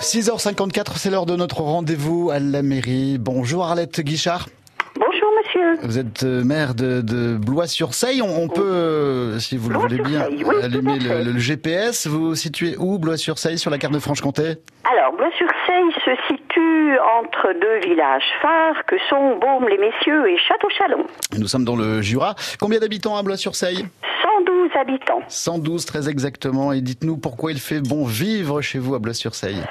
6h54, 0.00 0.96
c'est 0.96 1.10
l'heure 1.10 1.26
de 1.26 1.34
notre 1.36 1.60
rendez-vous 1.60 2.30
à 2.30 2.38
la 2.38 2.62
mairie. 2.62 3.18
Bonjour 3.18 3.64
Arlette 3.64 4.00
Guichard. 4.00 4.48
Bonjour 4.94 5.28
monsieur. 5.44 5.76
Vous 5.86 5.98
êtes 5.98 6.22
euh, 6.22 6.44
maire 6.44 6.74
de, 6.74 7.00
de 7.00 7.36
Blois-sur-Seille. 7.36 8.22
On, 8.22 8.42
on 8.44 8.48
peut, 8.48 8.62
euh, 8.62 9.38
si 9.38 9.56
vous 9.56 9.70
le 9.70 9.78
voulez 9.78 9.98
bien, 9.98 10.28
oui, 10.30 10.56
allumer 10.62 10.98
le, 10.98 11.32
le 11.32 11.38
GPS. 11.38 12.06
Vous 12.06 12.28
vous 12.30 12.34
situez 12.36 12.76
où, 12.78 12.98
Blois-sur-Seille, 12.98 13.58
sur 13.58 13.70
la 13.70 13.78
carte 13.78 13.92
de 13.92 13.98
Franche-Comté? 13.98 14.54
Alors, 14.90 15.12
Blois-sur-Seille 15.16 15.92
se 16.04 16.10
situe 16.28 16.98
entre 17.20 17.52
deux 17.60 17.88
villages 17.88 18.22
phares 18.40 18.84
que 18.86 18.96
sont 19.10 19.36
Baume-les-Messieurs 19.40 20.30
et 20.30 20.38
Château-Chalon. 20.38 21.04
Nous 21.36 21.48
sommes 21.48 21.64
dans 21.64 21.76
le 21.76 22.02
Jura. 22.02 22.34
Combien 22.60 22.78
d'habitants 22.78 23.16
à 23.16 23.22
Blois-sur-Seille? 23.22 23.84
112 24.22 24.70
habitants. 24.80 25.22
112 25.28 25.84
très 25.86 26.08
exactement. 26.08 26.72
Et 26.72 26.80
dites-nous 26.80 27.16
pourquoi 27.16 27.50
il 27.52 27.58
fait 27.58 27.80
bon 27.80 28.04
vivre 28.04 28.60
chez 28.60 28.78
vous 28.78 28.94
à 28.94 28.98
Blois-sur-Seille. 28.98 29.62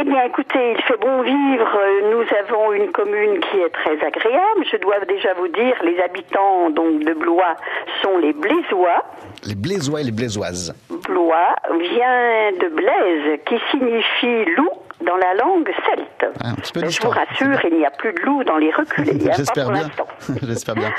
Eh 0.00 0.04
bien, 0.04 0.22
écoutez, 0.24 0.74
il 0.76 0.82
fait 0.82 0.96
bon 1.00 1.22
vivre. 1.22 1.78
Nous 2.12 2.24
avons 2.38 2.72
une 2.72 2.90
commune 2.92 3.40
qui 3.40 3.58
est 3.58 3.70
très 3.70 3.94
agréable. 4.06 4.64
Je 4.70 4.76
dois 4.76 5.00
déjà 5.00 5.34
vous 5.34 5.48
dire, 5.48 5.74
les 5.82 5.98
habitants 6.00 6.70
donc 6.70 7.00
de 7.04 7.14
Blois 7.14 7.56
sont 8.02 8.16
les 8.18 8.32
Blésois. 8.32 9.02
Les 9.44 9.56
Blaisois 9.56 10.00
et 10.02 10.04
les 10.04 10.12
Blaisoises. 10.12 10.72
Blois 11.08 11.54
vient 11.72 12.52
de 12.60 12.68
Blaise, 12.68 13.40
qui 13.46 13.56
signifie 13.72 14.44
loup 14.56 14.70
dans 15.00 15.16
la 15.16 15.34
langue 15.34 15.70
celte. 15.86 16.26
Ah, 16.44 16.52
je 16.62 17.02
vous 17.02 17.10
rassure, 17.10 17.58
il 17.70 17.78
n'y 17.78 17.86
a 17.86 17.90
plus 17.90 18.12
de 18.12 18.20
loup 18.22 18.44
dans 18.44 18.56
les 18.56 18.70
reculés, 18.70 19.18
hein, 19.28 19.32
J'espère 19.36 19.70
bien. 19.70 19.82
l'instant. 19.82 20.06
J'espère 20.46 20.74
bien. 20.76 20.90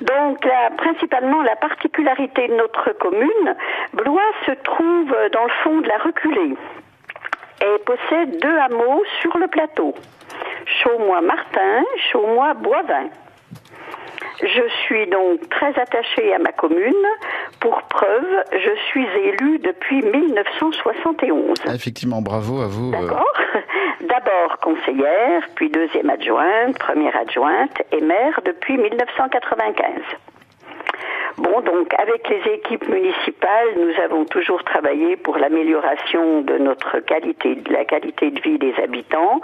Donc, 0.00 0.44
la- 0.44 0.70
principalement, 0.76 1.42
la 1.42 1.56
particularité 1.56 2.48
de 2.48 2.54
notre 2.54 2.92
commune, 2.98 3.54
Blois 3.92 4.22
se 4.46 4.52
trouve 4.52 5.10
dans 5.32 5.44
le 5.44 5.50
fond 5.64 5.80
de 5.80 5.88
la 5.88 5.98
reculée 5.98 6.54
et 7.62 7.78
possède 7.84 8.38
deux 8.40 8.56
hameaux 8.58 9.02
sur 9.20 9.36
le 9.38 9.46
plateau. 9.48 9.94
Chaumois-Martin, 10.82 11.82
Chaumois-Boivin. 12.12 13.08
Je 14.40 14.68
suis 14.84 15.06
donc 15.08 15.48
très 15.48 15.76
attachée 15.80 16.32
à 16.32 16.38
ma 16.38 16.52
commune. 16.52 16.94
Pour 17.60 17.82
preuve, 17.82 18.44
je 18.52 18.70
suis 18.88 19.04
élue 19.24 19.58
depuis 19.58 20.00
1971. 20.02 21.54
Ah, 21.66 21.74
Effectivement, 21.74 22.22
bravo 22.22 22.60
à 22.60 22.66
vous. 22.68 22.92
euh, 22.94 23.00
D'accord. 23.00 23.32
D'abord 24.02 24.58
conseillère, 24.62 25.42
puis 25.56 25.70
deuxième 25.70 26.08
adjointe, 26.10 26.78
première 26.78 27.16
adjointe 27.16 27.82
et 27.90 28.00
maire 28.00 28.40
depuis 28.44 28.78
1995. 28.78 29.84
Bon, 31.38 31.60
donc 31.60 31.94
avec 32.00 32.28
les 32.28 32.52
équipes 32.54 32.88
municipales, 32.88 33.68
nous 33.76 33.92
avons 34.02 34.24
toujours 34.24 34.64
travaillé 34.64 35.16
pour 35.16 35.38
l'amélioration 35.38 36.42
de 36.42 36.58
notre 36.58 36.98
qualité, 36.98 37.54
de 37.54 37.72
la 37.72 37.84
qualité 37.84 38.32
de 38.32 38.40
vie 38.40 38.58
des 38.58 38.74
habitants, 38.82 39.40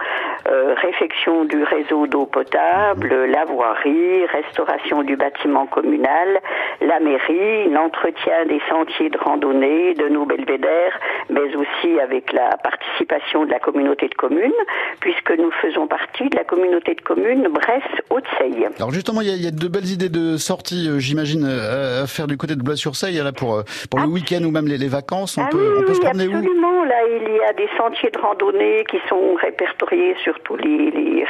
euh, 0.51 0.75
réfection 0.75 1.45
du 1.45 1.63
réseau 1.63 2.09
d'eau 2.09 2.27
potable, 2.27 3.27
la 3.27 3.45
voirie, 3.45 4.27
restauration 4.27 5.03
du 5.05 5.15
bâtiment 5.15 5.67
communal, 5.67 6.41
la 6.81 6.99
mairie, 6.99 7.71
l'entretien 7.71 8.45
des 8.49 8.61
sentiers 8.69 9.11
de 9.11 9.19
randonnée, 9.19 9.95
de 9.95 10.09
nos 10.09 10.27
belvédères, 10.27 10.99
mais 11.31 11.55
aussi 11.55 12.01
avec 12.01 12.33
la 12.33 12.57
participation 12.57 13.45
de 13.45 13.53
la 13.53 13.61
communauté 13.61 14.09
de 14.09 14.15
communes, 14.15 14.53
puisque 14.99 15.31
nous 15.39 15.53
faisons 15.63 15.87
partie 15.87 16.29
de 16.29 16.37
la 16.37 16.45
communauté 16.45 16.95
de 16.97 17.01
communes 17.03 17.47
Bresse-Haute-Seille. 17.49 18.67
Alors 18.79 18.91
justement, 18.91 19.21
il 19.21 19.29
y, 19.29 19.45
y 19.45 19.47
a 19.47 19.53
de 19.53 19.69
belles 19.69 19.91
idées 19.91 20.09
de 20.09 20.37
sortie, 20.37 20.89
euh, 20.89 20.99
j'imagine, 20.99 21.45
euh, 21.45 21.84
à 22.03 22.07
faire 22.07 22.27
du 22.27 22.37
côté 22.37 22.55
de 22.57 22.63
Blois-sur-Seille, 22.63 23.17
là 23.23 23.33
pour 23.33 23.55
euh, 23.57 23.63
pour 23.91 24.01
le 24.01 24.07
week-end 24.07 24.43
ou 24.45 24.51
même 24.51 24.67
les, 24.67 24.79
les 24.79 24.89
vacances. 24.89 25.37
On 25.39 25.43
ah 25.45 25.49
peut, 25.51 25.59
oui, 25.59 25.75
on 25.79 25.83
peut 25.83 25.89
oui, 25.91 25.95
se 25.97 26.01
promener 26.01 26.27
où 26.29 26.37
absolument. 26.37 26.85
Là, 26.85 26.97
il 27.09 27.35
y 27.37 27.41
a 27.49 27.53
des 27.55 27.69
sentiers 27.79 28.11
de 28.11 28.19
randonnée 28.19 28.85
qui 28.91 28.99
sont 29.09 29.35
répertoriés 29.41 30.15
sur 30.23 30.39
tous 30.41 30.57
les, 30.57 30.91
les, 30.91 31.25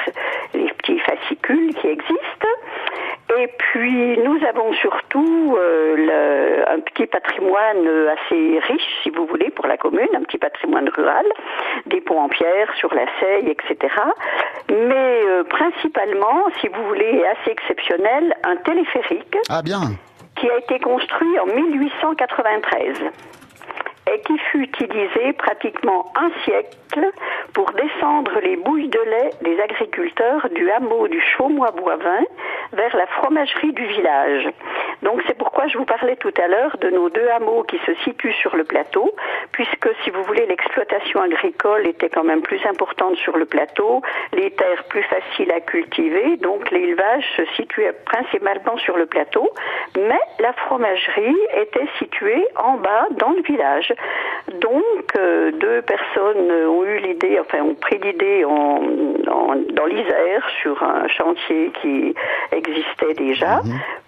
les 0.54 0.72
petits 0.72 0.98
fascicules 1.00 1.72
qui 1.74 1.86
existent. 1.88 2.48
Et 3.38 3.48
puis, 3.56 4.18
nous 4.18 4.38
avons 4.46 4.72
surtout 4.74 5.56
euh, 5.56 5.96
le- 5.96 6.68
un 6.70 6.80
petit 6.80 7.06
patrimoine 7.06 7.86
assez 8.16 8.58
riche, 8.68 8.82
si 9.02 9.10
vous 9.10 9.26
voulez, 9.26 9.50
pour 9.50 9.66
la 9.66 9.76
commune, 9.76 10.08
un 10.14 10.22
petit 10.22 10.38
patrimoine 10.38 10.88
rural, 10.90 11.24
des 11.86 12.00
ponts 12.00 12.20
en 12.20 12.28
pierre 12.28 12.68
sur 12.78 12.92
la 12.94 13.06
Seille, 13.20 13.48
etc. 13.48 13.94
Mais 14.70 15.20
euh, 15.26 15.44
principalement, 15.44 16.46
si 16.60 16.68
vous 16.68 16.84
voulez, 16.88 17.22
assez 17.24 17.50
exceptionnel, 17.50 18.34
un 18.44 18.56
téléphérique 18.56 19.36
Ah 19.48 19.62
bien. 19.62 19.80
Qui 20.44 20.50
a 20.50 20.58
été 20.58 20.78
construit 20.78 21.38
en 21.40 21.46
1893 21.46 22.98
et 24.12 24.20
qui 24.20 24.36
fut 24.50 24.64
utilisé 24.64 25.32
pratiquement 25.32 26.12
un 26.14 26.28
siècle 26.44 27.10
pour 27.54 27.72
descendre 27.72 28.38
les 28.42 28.56
bouilles 28.56 28.90
de 28.90 28.98
lait 28.98 29.30
des 29.40 29.58
agriculteurs 29.62 30.46
du 30.54 30.70
hameau 30.70 31.08
du 31.08 31.18
Chaumois-Boivin 31.18 32.24
vers 32.74 32.94
la 32.94 33.06
fromagerie 33.06 33.72
du 33.72 33.86
village. 33.86 34.48
Donc 35.04 35.22
c'est 35.26 35.36
pourquoi 35.36 35.66
je 35.68 35.76
vous 35.76 35.84
parlais 35.84 36.16
tout 36.16 36.32
à 36.42 36.48
l'heure 36.48 36.76
de 36.80 36.88
nos 36.88 37.10
deux 37.10 37.28
hameaux 37.28 37.62
qui 37.64 37.78
se 37.86 37.94
situent 38.04 38.32
sur 38.32 38.56
le 38.56 38.64
plateau, 38.64 39.14
puisque 39.52 39.88
si 40.02 40.10
vous 40.10 40.22
voulez 40.22 40.46
l'exploitation 40.46 41.20
agricole 41.20 41.86
était 41.86 42.08
quand 42.08 42.24
même 42.24 42.40
plus 42.40 42.64
importante 42.64 43.16
sur 43.16 43.36
le 43.36 43.44
plateau, 43.44 44.00
les 44.32 44.50
terres 44.52 44.84
plus 44.88 45.02
faciles 45.02 45.52
à 45.52 45.60
cultiver, 45.60 46.38
donc 46.38 46.70
l'élevage 46.70 47.24
se 47.36 47.44
situait 47.56 47.92
principalement 48.06 48.78
sur 48.78 48.96
le 48.96 49.04
plateau, 49.04 49.50
mais 49.96 50.20
la 50.40 50.54
fromagerie 50.54 51.36
était 51.60 51.88
située 51.98 52.42
en 52.56 52.78
bas 52.78 53.06
dans 53.18 53.30
le 53.30 53.42
village. 53.42 53.92
Donc 54.60 55.04
euh, 55.18 55.50
deux 55.52 55.82
personnes 55.82 56.50
ont 56.50 56.84
eu 56.84 56.98
l'idée, 57.00 57.38
enfin 57.40 57.60
ont 57.60 57.74
pris 57.74 57.98
l'idée 57.98 58.44
en, 58.46 58.80
dans 59.74 59.86
l'Isère 59.86 60.48
sur 60.62 60.82
un 60.82 61.06
chantier 61.08 61.70
qui 61.82 62.14
existait 62.52 63.14
déjà 63.14 63.60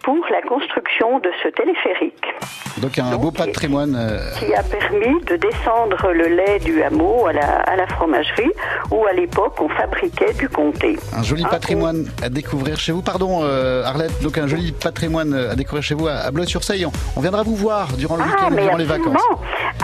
pour 0.06 0.24
la 0.30 0.40
construction 0.42 1.18
de 1.18 1.30
ce 1.42 1.48
téléphérique 1.48 2.24
Donc 2.78 2.96
un 2.98 3.16
beau 3.16 3.32
patrimoine. 3.32 3.94
euh, 3.98 4.18
qui 4.38 4.54
a 4.54 4.62
permis 4.62 5.20
de 5.24 5.34
descendre 5.36 6.12
le 6.12 6.26
lait 6.28 6.60
du 6.60 6.80
hameau 6.82 7.26
à 7.26 7.32
la, 7.32 7.48
à 7.72 7.74
la 7.76 7.86
fromagerie 7.88 8.52
où 8.92 9.04
à 9.04 9.12
l'époque 9.12 9.60
on 9.60 9.68
fabriquait 9.68 10.32
du 10.34 10.48
comté. 10.48 10.96
Un 11.12 11.24
joli 11.24 11.44
Un 11.44 11.48
patrimoine 11.48 12.06
à 12.22 12.28
découvrir 12.28 12.78
chez 12.78 12.92
vous. 12.92 13.02
Pardon, 13.02 13.40
euh, 13.42 13.82
Arlette, 13.84 14.22
donc 14.22 14.38
un 14.38 14.46
joli 14.46 14.70
patrimoine 14.72 15.34
à 15.34 15.56
découvrir 15.56 15.82
chez 15.82 15.94
vous 15.96 16.06
à, 16.06 16.12
à 16.14 16.30
Blois-sur-Seille. 16.30 16.86
On, 16.86 16.92
on 17.16 17.20
viendra 17.20 17.42
vous 17.42 17.56
voir 17.56 17.88
durant 17.96 18.16
le 18.16 18.22
Ah, 18.24 18.30
week-end 18.46 18.62
durant 18.62 18.76
les 18.76 18.84
vacances. 18.84 19.20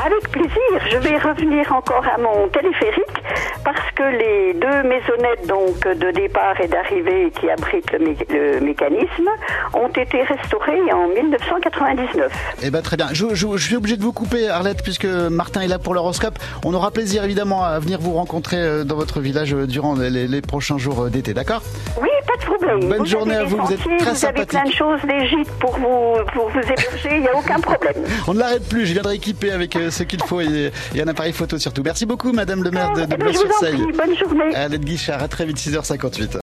Avec 0.06 0.30
plaisir. 0.30 0.72
Je 0.90 0.98
vais 0.98 1.18
revenir 1.18 1.72
encore 1.74 2.04
à 2.06 2.18
mon 2.18 2.48
téléphérique 2.48 3.21
parce 3.64 3.90
que 3.94 4.02
les 4.02 4.54
deux 4.54 4.82
maisonnettes 4.88 5.46
donc 5.46 5.86
de 5.86 6.10
départ 6.12 6.60
et 6.60 6.68
d'arrivée 6.68 7.32
qui 7.38 7.48
abritent 7.50 7.92
le, 7.92 7.98
mé- 7.98 8.26
le 8.30 8.60
mécanisme 8.60 9.28
ont 9.74 9.88
été 9.88 10.22
restaurées 10.22 10.92
en 10.92 11.08
1999. 11.08 12.32
Eh 12.62 12.70
ben 12.70 12.82
très 12.82 12.96
bien. 12.96 13.08
Je, 13.12 13.26
je- 13.34 13.56
je 13.56 13.64
suis 13.66 13.76
obligé 13.76 13.96
de 13.96 14.02
vous 14.02 14.12
couper, 14.12 14.48
Arlette, 14.48 14.82
puisque 14.82 15.04
Martin 15.04 15.60
est 15.62 15.68
là 15.68 15.78
pour 15.78 15.94
l'horoscope. 15.94 16.38
On 16.64 16.74
aura 16.74 16.90
plaisir 16.90 17.24
évidemment 17.24 17.64
à 17.64 17.78
venir 17.78 17.98
vous 18.00 18.12
rencontrer 18.14 18.56
euh, 18.56 18.84
dans 18.84 18.96
votre 18.96 19.20
village 19.20 19.54
euh, 19.54 19.66
durant 19.66 19.94
les, 19.94 20.10
les- 20.10 20.28
les 20.28 20.40
prochains 20.42 20.78
jours 20.78 21.04
euh, 21.04 21.10
d'été, 21.10 21.34
d'accord? 21.34 21.62
Oui, 22.00 22.08
pas 22.26 22.36
de 22.40 22.44
problème. 22.44 22.88
Bonne 22.88 22.98
vous 22.98 23.04
journée 23.06 23.36
à 23.36 23.44
vous, 23.44 23.56
vous 23.56 23.72
êtes 23.72 23.80
très 23.98 24.12
Vous 24.12 24.24
avez 24.26 24.46
plein 24.46 24.64
de 24.64 24.72
choses, 24.72 25.00
des 25.06 25.26
gîtes 25.28 25.50
pour 25.60 25.72
vous, 25.76 26.16
pour 26.32 26.48
vous 26.50 26.58
héberger, 26.60 27.08
il 27.12 27.20
n'y 27.20 27.28
a 27.28 27.36
aucun 27.36 27.58
problème. 27.60 27.94
On 28.26 28.34
ne 28.34 28.38
l'arrête 28.38 28.68
plus. 28.68 28.86
Je 28.86 28.92
viendrai 28.92 29.14
équiper 29.16 29.50
avec 29.52 29.76
ce 29.90 30.02
qu'il 30.02 30.22
faut 30.22 30.40
et, 30.40 30.70
et 30.94 31.02
un 31.02 31.08
appareil 31.08 31.32
photo 31.32 31.58
surtout. 31.58 31.82
Merci 31.84 32.06
beaucoup, 32.06 32.32
Madame 32.32 32.62
le 32.62 32.70
maire 32.70 32.92
de, 32.92 33.04
de 33.04 33.16
Bonne 33.22 34.16
journée. 34.16 34.54
Arlette 34.54 34.84
Guichard, 34.84 35.22
à 35.22 35.28
très 35.28 35.44
vite, 35.46 35.58
6h58. 35.58 36.38